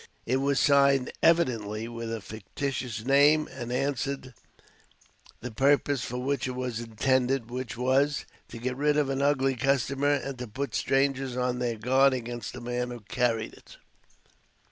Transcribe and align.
It 0.25 0.37
was 0.37 0.59
signed 0.59 1.13
evidently 1.21 1.87
with 1.87 2.11
a 2.11 2.21
fictitious 2.21 3.05
name, 3.05 3.47
and 3.51 3.71
answered 3.71 4.33
the 5.41 5.51
purpose 5.51 6.03
for 6.03 6.17
which 6.17 6.47
it 6.47 6.53
was 6.55 6.79
intended, 6.79 7.51
which 7.51 7.77
was, 7.77 8.25
to 8.49 8.57
get 8.57 8.75
rid 8.75 8.97
of 8.97 9.11
an 9.11 9.21
ugly 9.21 9.55
customer 9.55 10.13
and 10.15 10.39
to 10.39 10.47
put 10.47 10.73
strangers 10.73 11.37
on 11.37 11.59
their 11.59 11.77
guard 11.77 12.13
against 12.15 12.53
the 12.53 12.61
man 12.61 12.89
who 12.89 13.01
carried 13.01 13.53
it. 13.53 13.77